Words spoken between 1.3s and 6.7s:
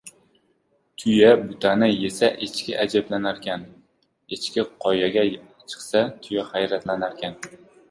butani yesa echki ajablanarkan, echki qoyaga chiqsa tuya